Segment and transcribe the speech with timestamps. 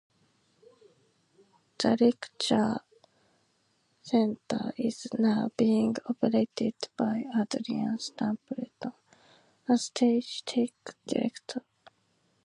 [1.77, 2.79] The lecture
[4.01, 8.93] center is now being operated by Adrian Stapleton,
[9.69, 10.69] a stage tech
[11.05, 11.61] director.